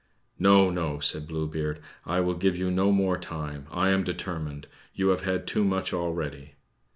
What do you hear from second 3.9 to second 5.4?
am determined. You have